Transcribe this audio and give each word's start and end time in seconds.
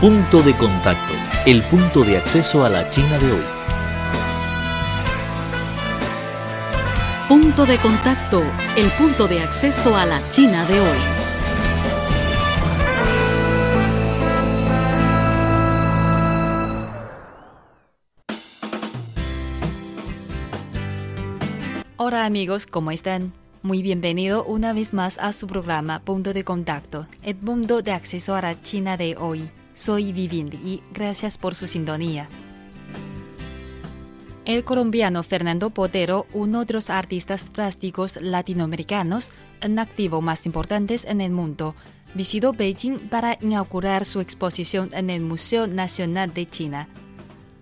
Punto 0.00 0.42
de 0.42 0.56
contacto, 0.56 1.12
el 1.44 1.64
punto 1.64 2.04
de 2.04 2.18
acceso 2.18 2.64
a 2.64 2.68
la 2.68 2.88
China 2.88 3.18
de 3.18 3.32
hoy. 3.32 3.42
Punto 7.28 7.66
de 7.66 7.78
contacto, 7.78 8.44
el 8.76 8.92
punto 8.92 9.26
de 9.26 9.40
acceso 9.40 9.96
a 9.96 10.06
la 10.06 10.22
China 10.28 10.64
de 10.66 10.78
hoy. 10.78 10.98
Hola 21.96 22.24
amigos, 22.24 22.66
¿cómo 22.66 22.92
están? 22.92 23.32
Muy 23.62 23.82
bienvenido 23.82 24.44
una 24.44 24.72
vez 24.72 24.94
más 24.94 25.18
a 25.18 25.32
su 25.32 25.48
programa 25.48 25.98
Punto 25.98 26.32
de 26.32 26.44
Contacto, 26.44 27.08
el 27.24 27.34
punto 27.34 27.82
de 27.82 27.90
acceso 27.90 28.36
a 28.36 28.42
la 28.42 28.62
China 28.62 28.96
de 28.96 29.16
hoy. 29.16 29.50
Soy 29.78 30.12
Vivind 30.12 30.54
y 30.54 30.82
gracias 30.92 31.38
por 31.38 31.54
su 31.54 31.68
sintonía. 31.68 32.28
El 34.44 34.64
colombiano 34.64 35.22
Fernando 35.22 35.70
Potero, 35.70 36.26
uno 36.32 36.64
de 36.64 36.74
los 36.74 36.90
artistas 36.90 37.44
plásticos 37.44 38.20
latinoamericanos 38.20 39.30
en 39.60 39.78
activo 39.78 40.20
más 40.20 40.46
importantes 40.46 41.04
en 41.04 41.20
el 41.20 41.30
mundo, 41.30 41.76
visitó 42.14 42.52
Beijing 42.52 43.08
para 43.08 43.38
inaugurar 43.40 44.04
su 44.04 44.18
exposición 44.18 44.90
en 44.94 45.10
el 45.10 45.20
Museo 45.20 45.68
Nacional 45.68 46.34
de 46.34 46.46
China. 46.46 46.88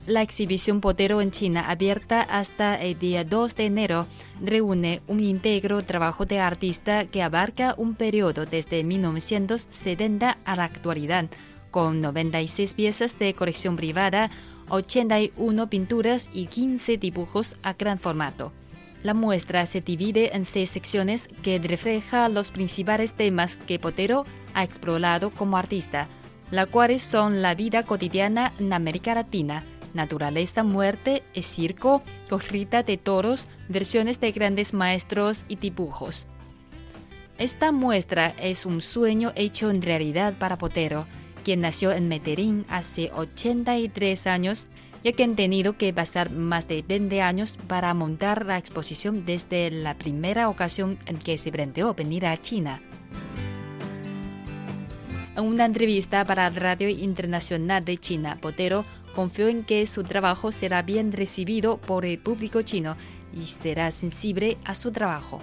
La 0.07 0.23
exhibición 0.23 0.81
Potero 0.81 1.21
en 1.21 1.33
China, 1.33 1.69
abierta 1.69 2.23
hasta 2.23 2.81
el 2.81 2.99
día 2.99 3.25
2 3.25 3.57
de 3.57 3.67
enero, 3.67 4.07
reúne 4.43 5.03
un 5.07 5.21
íntegro 5.21 5.83
trabajo 5.83 6.25
de 6.25 6.41
artista 6.41 7.05
que 7.05 7.23
abarca 7.23 7.75
un 7.77 7.95
periodo 7.95 8.47
desde 8.47 8.85
1970 8.85 10.39
a 10.45 10.57
la 10.57 10.65
actualidad, 10.65 11.29
con 11.71 12.01
96 12.01 12.75
piezas 12.75 13.19
de 13.19 13.35
colección 13.35 13.77
privada, 13.77 14.31
81 14.69 15.69
pinturas 15.69 16.29
y 16.33 16.47
15 16.47 16.99
dibujos 16.99 17.57
a 17.63 17.75
gran 17.75 17.99
formato. 17.99 18.53
La 19.03 19.15
muestra 19.15 19.67
se 19.67 19.81
divide 19.81 20.35
en 20.35 20.45
seis 20.45 20.71
secciones 20.71 21.29
que 21.43 21.59
refleja 21.59 22.29
los 22.29 22.51
principales 22.51 23.13
temas 23.13 23.57
que 23.57 23.79
Potero 23.79 24.27
ha 24.55 24.65
explorado 24.65 25.31
como 25.31 25.57
artista, 25.57 26.09
las 26.51 26.67
cuales 26.67 27.03
son 27.03 27.43
la 27.43 27.55
vida 27.55 27.85
cotidiana 27.85 28.53
en 28.59 28.73
América 28.73 29.15
Latina, 29.15 29.65
naturaleza, 29.95 30.63
muerte, 30.63 31.23
el 31.35 31.45
circo, 31.45 32.03
corrida 32.29 32.83
de 32.83 32.97
toros, 32.97 33.49
versiones 33.69 34.21
de 34.21 34.33
grandes 34.33 34.75
maestros 34.75 35.45
y 35.49 35.57
dibujos. 35.57 36.27
Esta 37.39 37.71
muestra 37.71 38.29
es 38.41 38.65
un 38.65 38.81
sueño 38.81 39.33
hecho 39.37 39.71
en 39.71 39.83
realidad 39.83 40.35
para 40.39 40.57
Potero, 40.57 41.07
quien 41.47 41.61
nació 41.61 41.93
en 41.93 42.09
Medellín 42.09 42.67
hace 42.69 43.13
83 43.15 44.27
años, 44.27 44.67
ya 45.05 45.13
que 45.13 45.23
han 45.23 45.37
tenido 45.37 45.79
que 45.79 45.93
pasar 45.93 46.33
más 46.33 46.67
de 46.67 46.83
20 46.83 47.23
años 47.23 47.57
para 47.69 47.95
montar 47.95 48.45
la 48.45 48.59
exposición 48.59 49.25
desde 49.25 49.71
la 49.71 49.97
primera 49.97 50.49
ocasión 50.49 50.99
en 51.07 51.19
que 51.19 51.39
se 51.39 51.53
planteó 51.53 51.95
venir 51.95 52.27
a 52.27 52.37
China. 52.37 52.83
En 55.37 55.45
una 55.45 55.67
entrevista 55.67 56.25
para 56.25 56.51
Radio 56.51 56.89
Internacional 56.89 57.85
de 57.85 57.97
China, 57.97 58.39
Potero 58.41 58.85
confió 59.15 59.47
en 59.47 59.63
que 59.63 59.87
su 59.87 60.03
trabajo 60.03 60.51
será 60.51 60.83
bien 60.83 61.13
recibido 61.13 61.77
por 61.77 62.05
el 62.05 62.19
público 62.19 62.63
chino 62.63 62.97
y 63.33 63.45
será 63.45 63.93
sensible 63.93 64.59
a 64.65 64.75
su 64.75 64.91
trabajo. 64.91 65.41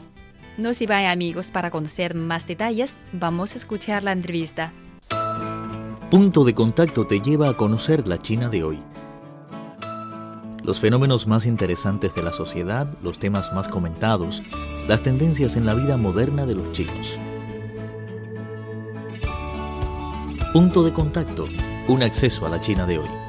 No 0.58 0.74
se 0.74 0.86
vayan 0.86 1.12
amigos 1.12 1.50
para 1.50 1.72
conocer 1.72 2.14
más 2.14 2.46
detalles, 2.46 2.98
vamos 3.14 3.54
a 3.54 3.58
escuchar 3.58 4.04
la 4.04 4.12
entrevista. 4.12 4.74
Punto 6.14 6.44
de 6.44 6.54
contacto 6.54 7.08
te 7.08 7.22
lleva 7.22 7.50
a 7.50 7.58
conocer 7.58 8.08
la 8.08 8.20
China 8.20 8.48
de 8.48 8.64
hoy. 8.64 8.84
Los 10.64 10.80
fenómenos 10.80 11.26
más 11.26 11.48
interesantes 11.48 12.14
de 12.14 12.22
la 12.22 12.32
sociedad, 12.32 12.86
los 13.02 13.18
temas 13.18 13.52
más 13.52 13.68
comentados, 13.68 14.44
las 14.88 15.02
tendencias 15.02 15.56
en 15.56 15.66
la 15.66 15.74
vida 15.74 15.98
moderna 15.98 16.46
de 16.46 16.54
los 16.54 16.72
chinos. 16.72 17.20
Punto 20.54 20.84
de 20.84 20.94
contacto, 20.94 21.48
un 21.88 22.04
acceso 22.04 22.46
a 22.46 22.50
la 22.50 22.62
China 22.62 22.86
de 22.86 23.00
hoy. 23.00 23.23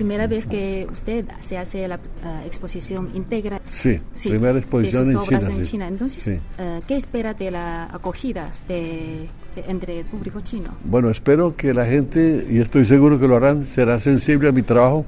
Primera 0.00 0.26
vez 0.26 0.46
que 0.46 0.86
usted 0.90 1.26
se 1.40 1.58
hace 1.58 1.86
la 1.86 1.96
uh, 1.96 2.46
exposición 2.46 3.10
íntegra? 3.14 3.60
Sí, 3.68 4.00
primera 4.24 4.58
exposición 4.58 5.04
de 5.04 5.12
en 5.12 5.18
sus 5.18 5.26
China. 5.28 5.38
obras 5.40 5.54
en 5.58 5.64
sí. 5.66 5.70
China. 5.70 5.88
Entonces, 5.88 6.22
Sí. 6.22 6.32
uh, 6.32 6.80
¿qué 6.88 6.96
espera 6.96 7.34
de 7.34 7.50
la 7.50 7.84
acogida 7.84 8.50
de, 8.66 9.28
de- 9.56 9.64
entre 9.68 9.98
el 10.00 10.06
público 10.06 10.40
chino? 10.40 10.70
Bueno, 10.84 11.10
espero 11.10 11.54
que 11.54 11.74
la 11.74 11.84
gente, 11.84 12.46
y 12.50 12.60
estoy 12.60 12.86
seguro 12.86 13.20
que 13.20 13.28
lo 13.28 13.36
harán, 13.36 13.66
será 13.66 14.00
sensible 14.00 14.48
a 14.48 14.52
mi 14.52 14.62
trabajo, 14.62 15.04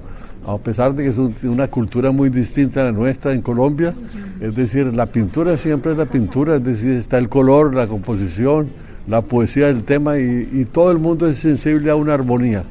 a 0.47 0.59
pesar 0.59 0.95
de 0.95 1.05
que 1.05 1.09
es 1.09 1.17
un- 1.17 1.35
una 1.45 1.69
cultura 1.69 2.11
muy 2.11 2.29
distinta 2.29 2.83
a 2.83 2.85
la 2.85 2.93
nuestra 2.93 3.33
en 3.33 3.41
Colombia. 3.41 3.95
Es 4.43 4.55
decir, 4.55 4.85
la 4.95 5.07
pintura 5.07 5.57
siempre 5.57 5.93
es 5.93 5.99
la 5.99 6.05
pintura, 6.07 6.57
es 6.57 6.65
decir, 6.65 6.91
está 6.99 7.17
el 7.17 7.31
color, 7.31 7.75
la 7.75 7.87
composición, 7.87 8.69
la 9.07 9.23
poesía 9.23 9.67
del 9.67 9.83
tema 9.83 10.19
y, 10.19 10.49
y 10.53 10.65
todo 10.65 10.91
el 10.93 10.99
mundo 10.99 11.27
es 11.27 11.39
sensible 11.39 11.91
a 11.91 11.97
una 11.97 12.15
armonía. 12.15 12.65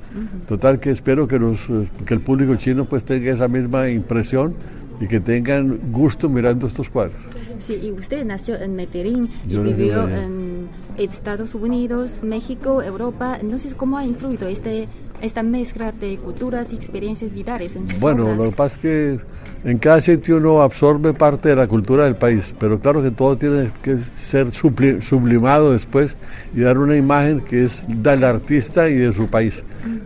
Total 0.47 0.79
que 0.79 0.91
espero 0.91 1.27
que, 1.27 1.39
los, 1.39 1.69
eh, 1.69 1.87
que 2.05 2.13
el 2.13 2.21
público 2.21 2.55
chino 2.55 2.85
pues 2.85 3.03
tenga 3.03 3.31
esa 3.31 3.47
misma 3.47 3.89
impresión 3.89 4.55
y 4.99 5.07
que 5.07 5.19
tengan 5.19 5.79
gusto 5.91 6.29
mirando 6.29 6.67
estos 6.67 6.89
cuadros. 6.89 7.17
Sí, 7.59 7.79
y 7.81 7.91
usted 7.91 8.25
nació 8.25 8.55
en 8.55 8.75
Medellín 8.75 9.29
y 9.47 9.51
Yo 9.51 9.63
vivió 9.63 10.07
en 10.07 10.67
Estados 10.97 11.53
Unidos, 11.53 12.17
México, 12.23 12.81
Europa. 12.81 13.37
Entonces, 13.39 13.75
¿cómo 13.75 13.97
ha 13.97 14.05
influido 14.05 14.47
este, 14.47 14.87
esta 15.21 15.43
mezcla 15.43 15.91
de 15.91 16.17
culturas 16.17 16.71
y 16.71 16.75
experiencias 16.75 17.31
vitales 17.31 17.75
en 17.75 17.85
sus 17.87 17.99
Bueno, 17.99 18.23
obras? 18.25 18.37
lo 18.37 18.43
que 18.49 18.55
pasa 18.55 18.75
es 18.75 18.81
que 18.81 19.19
en 19.63 19.77
cada 19.77 20.01
sitio 20.01 20.37
uno 20.37 20.61
absorbe 20.61 21.13
parte 21.13 21.49
de 21.49 21.55
la 21.55 21.67
cultura 21.67 22.05
del 22.05 22.15
país, 22.15 22.53
pero 22.59 22.79
claro 22.79 23.03
que 23.03 23.11
todo 23.11 23.37
tiene 23.37 23.69
que 23.83 23.97
ser 23.99 24.51
sublimado 24.51 25.71
después 25.71 26.17
y 26.53 26.61
dar 26.61 26.77
una 26.77 26.95
imagen 26.95 27.41
que 27.41 27.63
es 27.65 27.85
del 27.87 28.23
artista 28.23 28.89
y 28.89 28.95
de 28.95 29.13
su 29.13 29.27
país. 29.27 29.63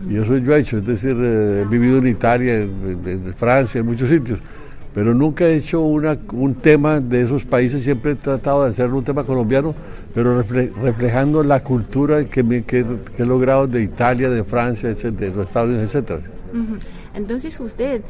Y 0.08 0.16
eso 0.18 0.36
yo 0.36 0.54
he 0.54 0.60
hecho, 0.60 0.78
es 0.78 0.86
decir, 0.86 1.16
eh, 1.18 1.62
he 1.62 1.64
vivido 1.64 1.98
en 1.98 2.06
Italia, 2.08 2.54
en 2.60 3.34
Francia, 3.36 3.80
en 3.80 3.86
muchos 3.86 4.08
sitios, 4.10 4.38
pero 4.96 5.12
nunca 5.12 5.44
he 5.46 5.56
hecho 5.58 5.82
una- 5.82 6.16
un 6.32 6.54
tema 6.54 7.00
de 7.00 7.20
esos 7.20 7.44
países, 7.44 7.82
siempre 7.84 8.12
he 8.12 8.14
tratado 8.14 8.62
de 8.64 8.70
hacer 8.70 8.90
un 8.90 9.04
tema 9.04 9.24
colombiano, 9.24 9.74
pero 10.14 10.42
refle- 10.42 10.72
reflejando 10.72 11.42
la 11.42 11.62
cultura 11.62 12.24
que, 12.24 12.42
me- 12.42 12.62
que- 12.62 12.82
que 13.14 13.22
he 13.22 13.26
logrado 13.26 13.66
de 13.66 13.82
Italia, 13.82 14.30
de 14.30 14.42
Francia, 14.42 14.88
etcétera, 14.88 15.30
de 15.32 15.36
los 15.36 15.46
Estados 15.48 15.68
Unidos. 15.68 15.94
Ujú. 16.50 16.76
Entonces, 17.14 17.60
usted, 17.60 18.00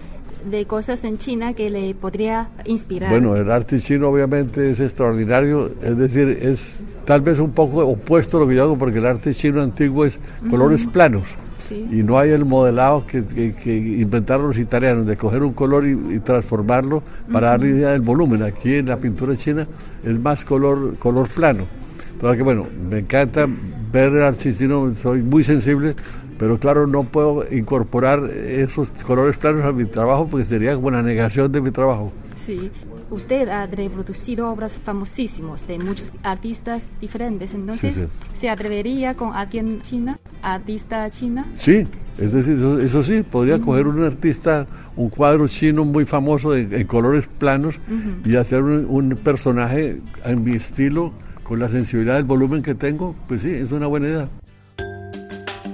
de 0.49 0.65
cosas 0.67 1.03
en 1.03 1.19
China 1.19 1.55
que 1.55 1.71
le 1.71 1.93
podría 1.97 2.51
inspirar. 2.67 3.11
Bueno, 3.11 3.35
el 3.35 3.51
arte 3.51 3.81
chino 3.81 4.09
obviamente 4.09 4.71
es 4.71 4.79
extraordinario, 4.79 5.73
es 5.83 5.97
decir, 5.99 6.39
es 6.41 6.83
tal 7.05 7.21
vez 7.21 7.41
un 7.41 7.51
poco 7.51 7.85
opuesto 7.85 8.37
a 8.37 8.41
lo 8.41 8.47
que 8.47 8.55
yo 8.55 8.63
hago, 8.63 8.79
porque 8.79 8.99
el 8.99 9.07
arte 9.07 9.35
chino 9.35 9.61
antiguo 9.61 10.05
es 10.05 10.21
colores 10.49 10.87
planos 10.87 11.25
Sí. 11.69 11.87
y 11.91 12.03
no 12.03 12.19
hay 12.19 12.31
el 12.31 12.45
modelado 12.45 13.05
que, 13.07 13.25
que- 13.25 13.53
que 13.55 13.77
inventaron 13.77 14.49
los 14.49 14.59
italianos, 14.59 15.07
de 15.07 15.17
coger 15.17 15.43
un 15.43 15.53
color 15.53 15.87
y, 15.87 15.93
y 16.17 16.19
transformarlo 16.21 17.03
para 17.33 17.49
darle 17.51 17.71
idea 17.71 17.91
del 17.91 18.03
volumen. 18.03 18.43
Aquí 18.43 18.75
en 18.77 18.87
la 18.87 18.97
pintura 18.99 19.35
china 19.37 19.67
es 20.05 20.19
más 20.21 20.45
color, 20.45 20.97
color 20.99 21.29
plano. 21.29 21.65
Entonces, 22.13 22.37
que 22.39 22.43
bueno, 22.45 22.67
me 22.89 22.99
encanta 22.99 23.47
ver 23.93 24.11
el 24.13 24.23
arte 24.23 24.55
chino, 24.55 24.95
soy 24.95 25.23
muy 25.23 25.43
sensible, 25.45 25.95
pero 26.39 26.59
claro, 26.59 26.87
no 26.87 27.03
puedo 27.05 27.45
incorporar 27.51 28.25
esos 28.31 28.91
colores 29.07 29.37
planos 29.39 29.65
a 29.65 29.73
mi 29.73 29.85
trabajo 29.87 30.29
porque 30.31 30.45
sería 30.45 30.75
como 30.75 30.89
una 30.89 31.03
negación 31.03 31.51
de 31.51 31.61
mi 31.61 31.71
trabajo. 31.71 32.13
Sí. 32.47 32.71
Usted 33.11 33.49
ha 33.49 33.67
reproducido 33.67 34.51
obras 34.51 34.79
famosísimas 34.79 35.67
de 35.69 35.79
muchos 35.79 36.11
artistas 36.23 36.83
diferentes. 37.01 37.55
Entonces, 37.55 37.95
Sí, 37.95 38.07
¿se 38.41 38.49
atrevería 38.49 39.15
con 39.15 39.35
alguien 39.35 39.81
china, 39.83 40.19
artista 40.43 41.09
china? 41.11 41.47
Sí, 41.53 41.87
es 42.19 42.33
decir, 42.33 42.55
eso, 42.55 42.81
eso 42.81 43.03
sí, 43.03 43.23
podría 43.23 43.61
coger 43.61 43.87
un 43.87 44.03
artista, 44.03 44.67
un 44.97 45.09
cuadro 45.09 45.47
chino 45.47 45.85
muy 45.85 46.05
famoso 46.05 46.55
en, 46.57 46.75
en 46.75 46.87
colores 46.87 47.29
planos 47.39 47.77
y 48.25 48.35
hacer 48.37 48.63
un, 48.63 48.87
un 48.87 49.11
personaje 49.17 50.01
en 50.25 50.43
mi 50.45 50.57
estilo, 50.57 51.13
con 51.45 51.61
la 51.61 51.69
sensibilidad 51.69 52.15
del 52.17 52.25
volumen 52.25 52.61
que 52.61 52.75
tengo, 52.75 53.15
pues 53.29 53.43
sí, 53.43 53.51
es 53.51 53.71
una 53.71 53.87
buena 53.87 54.09
idea. 54.09 54.29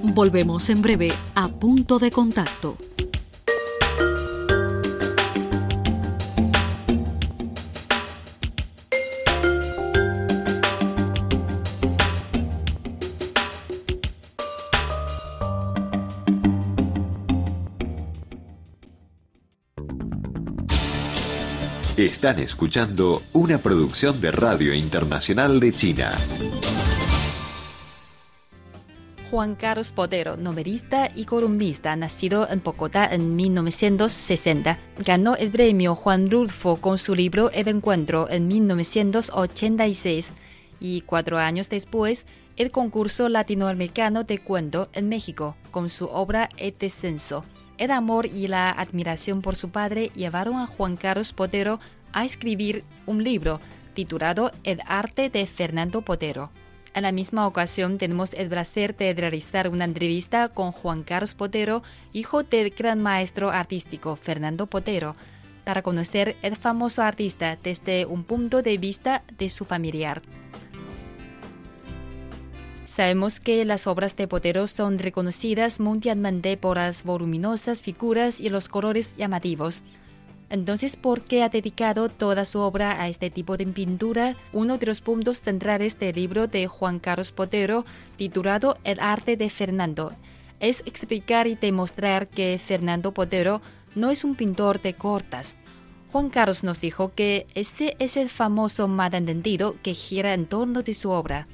Volvemos 0.03 0.69
en 0.69 0.83
breve 0.83 1.13
a 1.35 1.49
punto 1.49 1.99
de 1.99 2.11
contacto. 2.11 2.77
Están 22.03 22.41
escuchando 22.41 23.23
una 23.33 23.59
producción 23.59 24.21
de 24.21 24.33
Radio 24.33 24.75
Internacional 24.75 25.61
de 25.61 25.71
China. 25.71 26.11
Juan 29.31 29.55
Carlos 29.55 29.93
Potero, 29.93 30.37
novelista 30.37 31.13
y 31.15 31.27
columnista, 31.27 31.95
nacido 31.95 32.49
en 32.51 32.61
Bogotá 32.61 33.07
en 33.07 33.37
1960, 33.37 34.81
ganó 35.07 35.37
el 35.37 35.53
premio 35.53 35.95
Juan 35.95 36.29
Rulfo 36.29 36.79
con 36.79 36.99
su 36.99 37.15
libro 37.15 37.53
El 37.53 37.69
Encuentro 37.69 38.29
en 38.29 38.49
1986 38.49 40.33
y 40.81 41.03
cuatro 41.03 41.39
años 41.39 41.69
después 41.69 42.27
el 42.57 42.73
concurso 42.73 43.29
latinoamericano 43.29 44.25
de 44.25 44.39
cuento 44.39 44.89
en 44.93 45.09
México 45.09 45.55
con 45.71 45.89
su 45.89 46.07
obra 46.07 46.49
El 46.57 46.75
Descenso. 46.77 47.45
El 47.83 47.91
amor 47.91 48.27
y 48.27 48.47
la 48.47 48.71
admiración 48.71 49.43
por 49.43 49.57
su 49.57 49.71
padre 49.71 50.13
llevaron 50.15 50.55
a 50.55 50.69
Juan 50.69 50.97
Carlos 50.97 51.33
Potero 51.33 51.81
a 52.13 52.25
escribir 52.25 52.85
un 53.07 53.25
libro 53.25 53.61
titulado 53.93 54.53
El 54.63 54.81
arte 54.87 55.31
de 55.31 55.45
Fernando 55.49 56.03
Potero. 56.03 56.53
En 56.95 57.03
la 57.03 57.11
misma 57.11 57.45
ocasión 57.45 57.99
tenemos 57.99 58.35
el 58.35 58.49
placer 58.49 58.97
de 58.97 59.13
realizar 59.15 59.69
una 59.69 59.85
entrevista 59.85 60.49
con 60.49 60.71
Juan 60.71 61.03
Carlos 61.03 61.35
Potero, 61.35 61.83
hijo 62.13 62.45
del 62.45 62.71
gran 62.71 63.03
maestro 63.03 63.51
artístico 63.51 64.15
Fernando 64.15 64.69
Potero, 64.69 65.17
para 65.65 65.83
conocer 65.83 66.37
el 66.43 66.55
famoso 66.55 67.03
artista 67.03 67.59
desde 67.61 68.07
un 68.07 68.23
punto 68.23 68.63
de 68.63 68.79
vista 68.79 69.25
de 69.39 69.51
su 69.51 69.65
familiar. 69.65 70.23
Sabemos 72.93 73.41
que 73.41 73.65
las 73.65 73.87
obras 73.87 74.17
de 74.17 74.29
Potero 74.29 74.69
son 74.69 74.99
reconocidas 74.99 75.81
mundialmente 75.81 76.59
por 76.59 76.77
las 76.77 77.05
voluminosas 77.05 77.81
figuras 77.81 78.39
y 78.39 78.51
los 78.51 78.69
colores 78.69 79.17
llamativos. 79.17 79.83
Entonces, 80.51 80.97
¿por 80.97 81.23
qué 81.23 81.43
ha 81.43 81.49
dedicado 81.49 82.11
toda 82.11 82.45
su 82.45 82.59
obra 82.59 83.01
a 83.01 83.09
este 83.09 83.31
tipo 83.31 83.57
de 83.57 83.67
pintura? 83.67 84.37
Uno 84.53 84.77
de 84.77 84.85
los 84.85 85.01
puntos 85.01 85.41
centrales 85.41 85.99
del 85.99 86.17
libro 86.17 86.49
de 86.49 86.67
Juan 86.67 86.99
Carlos 86.99 87.33
Potero, 87.33 87.87
titulado 88.19 88.77
El 88.85 89.01
arte 89.01 89.39
de 89.39 89.49
Fernando, 89.49 90.13
es 90.61 90.83
explicar 90.85 91.47
y 91.47 91.55
demostrar 91.55 92.29
que 92.29 92.61
Fernando 92.63 93.13
Potero 93.13 93.63
no 93.95 94.11
es 94.11 94.23
un 94.23 94.35
pintor 94.35 94.83
de 94.83 94.93
cortas. 94.93 95.55
Juan 96.13 96.29
Carlos 96.29 96.63
nos 96.63 96.79
dijo 96.79 97.15
que 97.15 97.47
ese 97.55 97.97
es 97.99 98.19
el 98.19 98.29
famoso 98.29 98.87
malentendido 98.87 99.77
que 99.83 99.95
gira 99.95 100.35
en 100.35 100.45
torno 100.45 100.83
de 100.83 100.93
su 100.93 101.09
obra. 101.09 101.49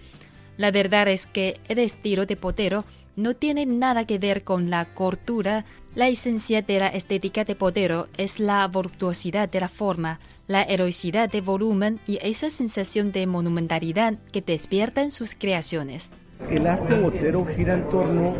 La 0.58 0.72
verdad 0.72 1.06
es 1.06 1.26
que 1.26 1.60
el 1.68 1.78
estilo 1.78 2.26
de 2.26 2.34
Potero 2.34 2.84
no 3.14 3.34
tiene 3.34 3.64
nada 3.64 4.06
que 4.06 4.18
ver 4.18 4.42
con 4.42 4.70
la 4.70 4.86
cortura. 4.92 5.64
La 5.94 6.08
esencia 6.08 6.62
de 6.62 6.80
la 6.80 6.88
estética 6.88 7.44
de 7.44 7.54
Potero 7.54 8.08
es 8.16 8.40
la 8.40 8.66
voluptuosidad 8.66 9.48
de 9.48 9.60
la 9.60 9.68
forma, 9.68 10.18
la 10.48 10.64
heroicidad 10.64 11.30
de 11.30 11.42
volumen 11.42 12.00
y 12.08 12.18
esa 12.22 12.50
sensación 12.50 13.12
de 13.12 13.28
monumentalidad 13.28 14.14
que 14.32 14.42
despiertan 14.42 15.12
sus 15.12 15.36
creaciones. 15.38 16.10
El 16.50 16.66
arte 16.66 16.94
Botero 17.00 17.46
gira 17.46 17.74
en 17.74 17.88
torno 17.88 18.34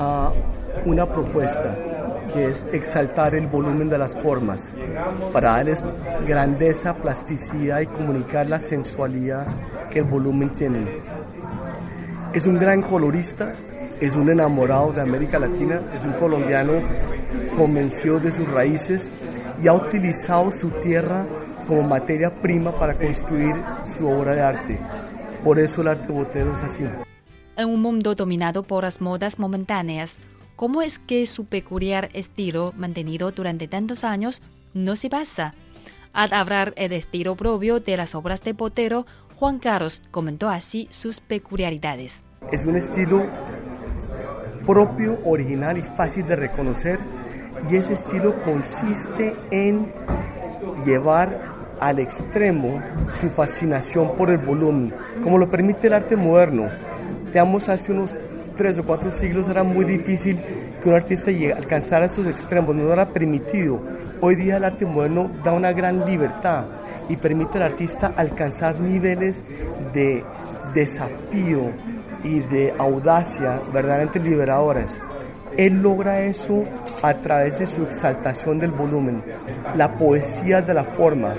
a 0.00 0.32
una 0.84 1.06
propuesta 1.06 1.78
que 2.32 2.48
es 2.48 2.66
exaltar 2.72 3.36
el 3.36 3.46
volumen 3.46 3.88
de 3.88 3.98
las 3.98 4.14
formas 4.16 4.60
para 5.32 5.50
darles 5.50 5.84
grandeza, 6.26 6.94
plasticidad 6.96 7.80
y 7.80 7.86
comunicar 7.86 8.48
la 8.48 8.58
sensualidad 8.58 9.46
que 9.90 10.00
el 10.00 10.04
volumen 10.04 10.50
tiene. 10.50 11.11
Es 12.34 12.46
un 12.46 12.58
gran 12.58 12.82
colorista 12.82 13.52
es 14.02 14.16
un 14.16 14.28
enamorado 14.28 14.92
de 14.92 15.00
América 15.00 15.38
Latina, 15.38 15.80
es 15.94 16.04
un 16.04 16.14
colombiano 16.14 16.72
convencido 17.56 18.18
de 18.18 18.32
sus 18.34 18.48
raíces 18.48 19.08
y 19.62 19.68
ha 19.68 19.74
utilizado 19.74 20.50
su 20.50 20.70
tierra 20.82 21.24
como 21.68 21.84
materia 21.84 22.34
prima 22.34 22.72
para 22.72 22.94
construir 22.94 23.54
su 23.96 24.08
obra 24.08 24.34
de 24.34 24.40
arte. 24.40 24.80
Por 25.44 25.60
eso 25.60 25.82
el 25.82 25.86
arte 25.88 26.12
botero 26.12 26.50
es 26.50 26.58
así. 26.58 26.82
En 27.56 27.68
un 27.68 27.80
mundo 27.80 28.16
dominado 28.16 28.64
por 28.64 28.82
las 28.82 29.00
modas 29.00 29.38
momentáneas, 29.38 30.18
¿cómo 30.56 30.82
es 30.82 30.98
que 30.98 31.24
su 31.26 31.44
peculiar 31.44 32.08
estilo 32.12 32.72
mantenido 32.76 33.30
durante 33.30 33.68
tantos 33.68 34.02
años 34.02 34.42
no 34.74 34.96
se 34.96 35.08
basa? 35.08 35.54
Al 36.12 36.32
hablar 36.32 36.74
el 36.76 36.92
estilo 36.92 37.36
propio 37.36 37.78
de 37.78 37.96
las 37.96 38.16
obras 38.16 38.42
de 38.42 38.52
Botero, 38.52 39.06
Juan 39.42 39.58
Carlos 39.58 40.04
comentó 40.12 40.48
así 40.48 40.86
sus 40.92 41.18
peculiaridades. 41.18 42.22
Es 42.52 42.64
un 42.64 42.76
estilo 42.76 43.26
propio, 44.64 45.18
original 45.24 45.78
y 45.78 45.82
fácil 45.82 46.24
de 46.28 46.36
reconocer 46.36 47.00
y 47.68 47.74
ese 47.74 47.94
estilo 47.94 48.40
consiste 48.44 49.34
en 49.50 49.92
llevar 50.86 51.40
al 51.80 51.98
extremo 51.98 52.80
su 53.20 53.30
fascinación 53.30 54.16
por 54.16 54.30
el 54.30 54.38
volumen, 54.38 54.94
como 55.24 55.38
lo 55.38 55.50
permite 55.50 55.88
el 55.88 55.94
arte 55.94 56.14
moderno. 56.14 56.68
Hace 57.66 57.90
unos 57.90 58.16
tres 58.56 58.78
o 58.78 58.84
cuatro 58.84 59.10
siglos 59.10 59.48
era 59.48 59.64
muy 59.64 59.84
difícil 59.84 60.40
que 60.80 60.88
un 60.88 60.94
artista 60.94 61.32
alcanzara 61.56 62.06
estos 62.06 62.28
extremos, 62.28 62.76
no 62.76 62.92
era 62.92 63.06
permitido. 63.06 63.80
Hoy 64.20 64.36
día 64.36 64.58
el 64.58 64.64
arte 64.64 64.86
moderno 64.86 65.32
da 65.42 65.50
una 65.50 65.72
gran 65.72 66.06
libertad 66.06 66.64
y 67.12 67.16
permite 67.16 67.58
al 67.58 67.64
artista 67.64 68.14
alcanzar 68.16 68.80
niveles 68.80 69.42
de 69.92 70.24
desafío, 70.74 71.70
y 72.24 72.40
de 72.40 72.74
audacia 72.78 73.60
verdaderamente 73.72 74.20
liberadoras. 74.20 75.00
Él 75.56 75.82
logra 75.82 76.22
eso 76.22 76.64
a 77.02 77.14
través 77.14 77.58
de 77.58 77.66
su 77.66 77.82
exaltación 77.82 78.58
del 78.58 78.70
volumen, 78.70 79.22
la 79.74 79.98
poesía 79.98 80.62
de 80.62 80.72
la 80.72 80.84
forma, 80.84 81.34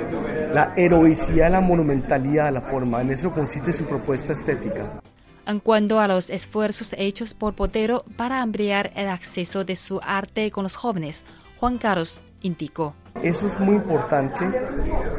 la 0.54 0.74
heroicidad, 0.76 1.50
la 1.52 1.62
monumentalidad 1.62 2.46
de 2.46 2.52
la 2.52 2.62
forma. 2.62 3.02
En 3.02 3.12
eso 3.12 3.32
consiste 3.32 3.74
su 3.74 3.86
propuesta 3.86 4.34
estética. 4.34 5.02
En 5.48 5.60
cuanto 5.60 6.00
a 6.00 6.08
los 6.08 6.30
esfuerzos 6.30 6.94
hechos 6.98 7.34
por 7.34 7.56
Botero 7.56 8.06
para 8.16 8.42
ampliar 8.42 8.92
el 8.96 9.10
acceso 9.10 9.66
de 9.66 9.76
su 9.76 10.00
arte 10.04 10.52
con 10.52 10.64
los 10.64 10.76
jóvenes, 10.76 11.24
Juan 11.60 11.78
Carlos 11.78 12.22
indicó. 12.42 12.94
Eso 13.22 13.48
es 13.48 13.60
muy 13.60 13.76
importante 13.76 14.46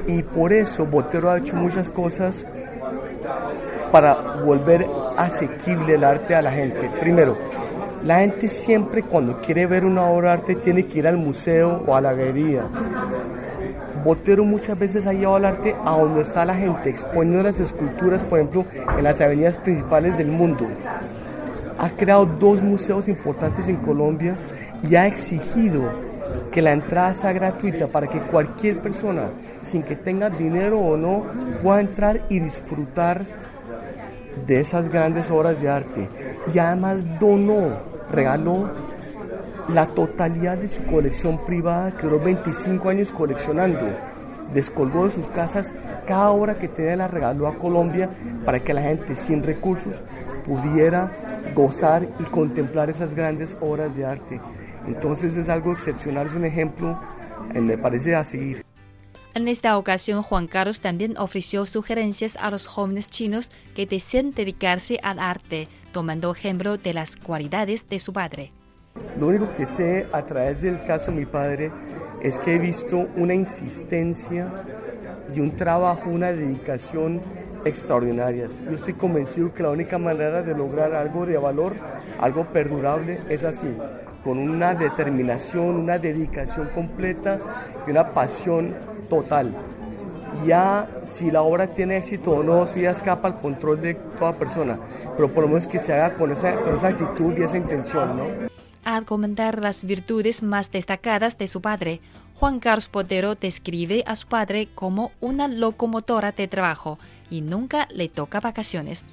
y 0.07 0.23
por 0.23 0.53
eso 0.53 0.87
Botero 0.87 1.31
ha 1.31 1.39
hecho 1.39 1.57
muchas 1.57 1.91
cosas 1.91 2.45
para 3.91 4.15
volver 4.45 4.87
asequible 5.17 5.95
el 5.95 6.05
arte 6.05 6.35
a 6.35 6.43
la 6.43 6.51
gente. 6.51 6.91
Primero, 7.01 7.39
la 8.05 8.21
gente 8.21 8.49
siempre 8.49 9.03
cuando 9.03 9.41
quiere 9.41 9.67
ver 9.67 9.85
una 9.85 10.07
obra 10.07 10.31
de 10.31 10.35
arte 10.35 10.55
tiene 10.57 10.85
que 10.85 10.99
ir 10.99 11.07
al 11.07 11.17
museo 11.17 11.83
o 11.87 11.95
a 11.95 12.01
la 12.01 12.13
galería. 12.13 12.65
Botero 14.05 14.45
muchas 14.45 14.79
veces 14.79 15.07
ha 15.07 15.13
llevado 15.13 15.39
el 15.39 15.45
arte 15.47 15.75
a 15.85 15.97
donde 15.97 16.21
está 16.21 16.45
la 16.45 16.55
gente, 16.55 16.91
exponiendo 16.91 17.43
las 17.43 17.61
esculturas, 17.61 18.23
por 18.25 18.39
ejemplo, 18.39 18.67
en 18.99 19.05
las 19.05 19.21
avenidas 19.21 19.57
principales 19.57 20.19
del 20.19 20.29
mundo. 20.29 20.67
Ha 21.79 21.89
creado 21.91 22.27
dos 22.27 22.61
museos 22.61 23.09
importantes 23.09 23.69
en 23.69 23.77
Colombia 23.77 24.37
y 24.89 24.97
ha 24.97 25.07
exigido 25.07 25.83
que 26.55 26.63
la 26.63 26.73
entrada 26.73 27.13
sea 27.15 27.33
gratuita 27.33 27.89
para 27.89 28.07
que 28.07 28.21
cualquier 28.21 28.79
persona, 28.79 29.31
sin 29.65 29.83
que 29.83 29.97
tenga 29.97 30.31
dinero 30.31 30.79
o 30.79 30.97
no, 30.97 31.25
pueda 31.61 31.81
entrar 31.81 32.21
y 32.29 32.39
disfrutar 32.39 33.27
de 34.47 34.61
esas 34.61 34.89
grandes 34.89 35.33
obras 35.33 35.61
de 35.61 35.69
arte 35.69 36.09
y 36.55 36.59
además 36.61 37.05
donó, 37.19 37.71
regaló 38.09 38.71
la 39.69 39.87
totalidad 39.87 40.57
de 40.57 40.69
su 40.69 40.85
colección 40.85 41.45
privada 41.45 41.91
que 41.97 42.05
duró 42.05 42.21
25 42.21 42.89
años 42.89 43.11
coleccionando. 43.11 43.87
Descolgó 44.53 45.07
de 45.07 45.11
sus 45.11 45.29
casas 45.31 45.75
cada 46.07 46.31
obra 46.31 46.57
que 46.57 46.69
tenía, 46.69 46.95
la 46.95 47.09
regaló 47.09 47.49
a 47.49 47.57
Colombia 47.57 48.11
para 48.45 48.61
que 48.61 48.75
la 48.75 48.83
gente 48.83 49.17
sin 49.17 49.43
recursos 49.43 50.05
pudiera 50.47 51.11
gozar 51.53 52.07
y 52.21 52.23
contemplar 52.25 52.91
esas 52.91 53.13
grandes 53.13 53.57
obras 53.61 53.97
de 53.97 54.05
arte. 54.05 54.41
Entonces 54.87 55.37
es 55.37 55.49
algo 55.49 55.73
excepcional, 55.73 56.27
es 56.27 56.35
un 56.35 56.45
ejemplo, 56.45 56.99
eh, 57.55 57.61
me 57.61 57.79
parece, 57.79 58.15
a 58.15 58.25
seguir. 58.25 58.65
En 59.35 59.49
esta 59.49 59.77
ocasión, 59.79 60.23
Juan 60.23 60.47
Carlos 60.47 60.81
también 60.81 61.17
ofreció 61.19 61.67
sugerencias 61.67 62.37
a 62.37 62.51
los 62.51 62.69
jóvenes 62.69 63.11
chinos 63.11 63.51
que 63.75 63.85
desean 63.85 64.31
dedicarse 64.31 65.01
al 65.03 65.19
arte, 65.19 65.67
tomando 65.91 66.31
ejemplo 66.31 66.77
de 66.77 66.95
las 66.95 67.17
cualidades 67.17 67.89
de 67.89 67.99
su 67.99 68.13
padre. 68.13 68.53
Lo 69.19 69.27
único 69.27 69.53
que 69.57 69.67
sé 69.67 70.07
a 70.13 70.23
través 70.23 70.61
del 70.61 70.81
caso 70.85 71.11
de 71.11 71.17
mi 71.17 71.27
padre 71.27 71.73
es 72.23 72.39
que 72.39 72.55
he 72.55 72.59
visto 72.61 73.09
una 73.17 73.35
insistencia 73.35 74.53
y 75.35 75.41
un 75.41 75.57
trabajo, 75.57 76.11
una 76.11 76.31
dedicación 76.31 77.21
extraordinarias. 77.65 78.61
Yo 78.65 78.77
estoy 78.77 78.95
convencido 78.95 79.53
que 79.53 79.65
la 79.65 79.71
única 79.71 79.99
manera 79.99 80.43
de 80.43 80.55
lograr 80.55 80.95
algo 80.95 81.27
de 81.27 81.39
valor, 81.39 81.75
algo 82.21 82.45
perdurable, 82.45 83.21
es 83.29 83.43
así, 83.43 83.69
con 84.25 84.39
una 84.39 84.75
determinación, 84.75 85.77
una 85.77 85.99
dedicación 85.99 86.69
completa 86.75 87.39
y 87.87 87.91
una 87.91 88.13
pasión 88.13 88.75
total. 89.09 89.55
Ya 90.47 90.89
si 91.03 91.31
la 91.31 91.43
obra 91.43 91.69
tiene 91.69 91.99
éxito 91.99 92.33
o 92.33 92.43
no, 92.43 92.67
si 92.67 92.81
ya 92.81 92.91
escapa 92.91 93.29
al 93.29 93.41
control 93.41 93.81
de 93.81 93.95
toda 93.95 94.33
persona, 94.33 94.79
pero 95.17 95.31
por 95.31 95.43
lo 95.45 95.49
menos 95.49 95.67
que 95.67 95.79
se 95.79 95.93
haga 95.93 96.15
con 96.17 96.33
esa, 96.33 96.55
con 96.55 96.75
esa 96.75 96.89
actitud 96.89 97.35
y 97.39 97.43
esa 97.43 97.57
intención, 97.57 98.17
¿no? 98.17 98.55
a 98.85 99.03
comentar 99.03 99.61
las 99.61 99.85
virtudes 99.85 100.43
más 100.43 100.71
destacadas 100.71 101.39
de 101.39 101.49
su 101.49 101.61
padre. 101.61 102.01
Juan 102.35 102.61
Carlos 102.61 102.89
Potero 102.89 103.35
describe 103.35 104.05
a 104.07 104.17
su 104.17 104.27
padre 104.27 104.69
como 104.75 105.13
una 105.21 105.49
locomotora 105.49 106.33
de 106.33 106.49
trabajo 106.49 106.99
y 107.31 107.41
nunca 107.41 107.89
le 107.91 108.09
toca 108.09 108.41
vacaciones. 108.41 109.05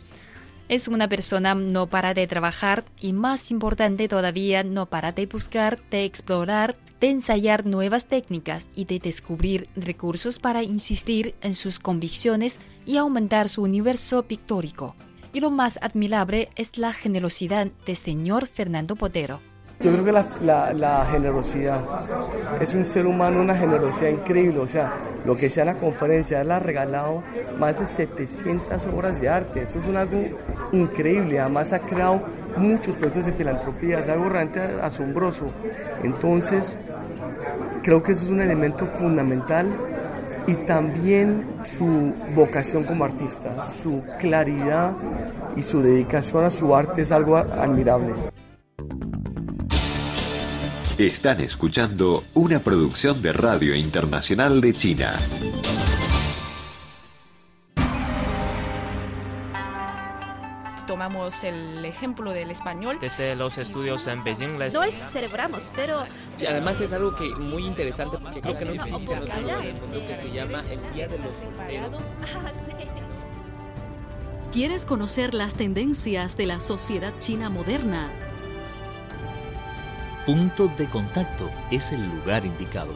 Es 0.71 0.87
una 0.87 1.09
persona 1.09 1.53
no 1.53 1.87
para 1.87 2.13
de 2.13 2.27
trabajar 2.27 2.85
y 2.97 3.11
más 3.11 3.51
importante 3.51 4.07
todavía 4.07 4.63
no 4.63 4.85
para 4.85 5.11
de 5.11 5.25
buscar, 5.25 5.81
de 5.89 6.05
explorar, 6.05 6.75
de 7.01 7.09
ensayar 7.09 7.65
nuevas 7.65 8.05
técnicas 8.05 8.69
y 8.73 8.85
de 8.85 8.99
descubrir 8.99 9.67
recursos 9.75 10.39
para 10.39 10.63
insistir 10.63 11.35
en 11.41 11.55
sus 11.55 11.77
convicciones 11.77 12.57
y 12.85 12.95
aumentar 12.95 13.49
su 13.49 13.63
universo 13.63 14.23
pictórico. 14.23 14.95
Y 15.33 15.41
lo 15.41 15.51
más 15.51 15.77
admirable 15.81 16.47
es 16.55 16.77
la 16.77 16.93
generosidad 16.93 17.67
de 17.85 17.95
señor 17.97 18.47
Fernando 18.47 18.95
Potero. 18.95 19.41
Yo 19.81 19.91
creo 19.91 20.05
que 20.05 20.13
la, 20.13 21.07
generosidad 21.11 21.81
es 22.61 22.73
un 22.75 22.85
ser 22.85 23.07
humano, 23.07 23.41
una 23.41 23.55
generosidad 23.55 24.11
increíble. 24.11 24.59
O 24.59 24.67
sea, 24.67 24.93
lo 25.25 25.37
que 25.37 25.49
sea 25.49 25.65
la 25.65 25.75
conferencia, 25.75 26.41
él 26.41 26.51
ha 26.51 26.59
regalado 26.59 27.23
más 27.59 27.79
de 27.79 27.87
700 27.87 28.87
obras 28.87 29.21
de 29.21 29.29
arte. 29.29 29.63
Eso 29.63 29.79
es 29.79 29.95
algo 29.95 30.23
increíble. 30.71 31.39
Además, 31.39 31.73
ha 31.73 31.79
creado 31.79 32.23
muchos 32.57 32.95
proyectos 32.95 33.25
de 33.25 33.31
filantropía. 33.33 33.99
Es 33.99 34.09
algo 34.09 34.29
realmente 34.29 34.61
asombroso. 34.81 35.45
Entonces, 36.03 36.77
creo 37.83 38.01
que 38.01 38.13
eso 38.13 38.25
es 38.25 38.31
un 38.31 38.41
elemento 38.41 38.85
fundamental 38.87 39.67
y 40.47 40.55
también 40.65 41.45
su 41.63 42.13
vocación 42.35 42.83
como 42.83 43.05
artista, 43.05 43.63
su 43.81 44.03
claridad 44.19 44.93
y 45.55 45.61
su 45.61 45.81
dedicación 45.81 46.45
a 46.45 46.51
su 46.51 46.75
arte 46.75 47.03
es 47.03 47.11
algo 47.11 47.37
admirable. 47.37 48.13
Están 51.01 51.41
escuchando 51.41 52.23
una 52.35 52.59
producción 52.59 53.23
de 53.23 53.33
Radio 53.33 53.73
Internacional 53.73 54.61
de 54.61 54.71
China. 54.71 55.17
tomamos 60.85 61.43
el 61.43 61.83
ejemplo 61.85 62.31
del 62.33 62.51
español. 62.51 62.99
Desde 63.01 63.33
los 63.33 63.57
estudios 63.57 64.05
en 64.05 64.23
Beijing 64.23 64.59
les... 64.59 64.75
No 64.75 64.83
es 64.83 64.93
celebramos, 64.93 65.71
pero... 65.75 66.05
Y 66.39 66.45
además 66.45 66.79
es 66.81 66.93
algo 66.93 67.15
que 67.15 67.29
muy 67.39 67.65
interesante 67.65 68.19
porque 68.19 68.39
creo 68.39 68.55
que 68.55 68.65
no 68.65 68.73
existe 68.73 69.13
en 69.13 69.79
lo 69.99 70.07
que 70.07 70.15
se 70.15 70.29
llama 70.29 70.63
el 70.69 70.93
Día 70.93 71.07
de 71.07 71.17
los 71.17 71.33
Solteros. 71.33 71.99
¿Quieres 74.51 74.85
conocer 74.85 75.33
las 75.33 75.55
tendencias 75.55 76.37
de 76.37 76.45
la 76.45 76.59
sociedad 76.59 77.13
china 77.17 77.49
moderna? 77.49 78.11
Punto 80.25 80.67
de 80.67 80.87
contacto 80.87 81.49
es 81.71 81.91
el 81.91 82.07
lugar 82.07 82.45
indicado. 82.45 82.93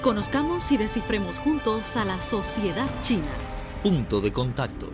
Conozcamos 0.00 0.70
y 0.70 0.76
descifremos 0.76 1.40
juntos 1.40 1.96
a 1.96 2.04
la 2.04 2.20
sociedad 2.20 2.86
china. 3.00 3.26
Punto 3.82 4.20
de 4.20 4.32
contacto. 4.32 4.92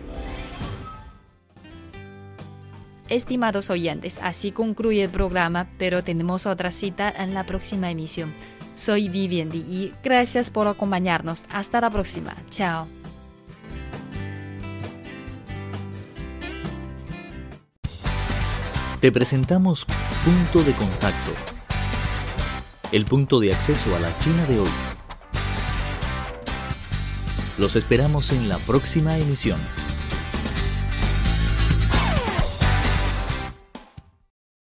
Estimados 3.07 3.69
oyentes, 3.69 4.17
así 4.19 4.51
concluye 4.51 5.03
el 5.03 5.11
programa, 5.11 5.67
pero 5.77 6.03
tenemos 6.03 6.47
otra 6.47 6.71
cita 6.71 7.13
en 7.15 7.35
la 7.35 7.45
próxima 7.45 7.91
emisión. 7.91 8.33
Soy 8.75 9.07
Vivian 9.07 9.51
y 9.53 9.91
gracias 10.03 10.49
por 10.49 10.67
acompañarnos. 10.67 11.43
Hasta 11.51 11.81
la 11.81 11.91
próxima. 11.91 12.35
Chao. 12.49 12.87
Te 19.05 19.11
presentamos 19.11 19.85
Punto 20.23 20.63
de 20.63 20.73
Contacto, 20.73 21.31
el 22.91 23.05
punto 23.05 23.39
de 23.39 23.53
acceso 23.53 23.95
a 23.95 23.99
la 23.99 24.17
China 24.17 24.47
de 24.47 24.59
hoy. 24.59 24.69
Los 27.59 27.75
esperamos 27.75 28.31
en 28.31 28.49
la 28.49 28.57
próxima 28.57 29.15
emisión. 29.19 29.59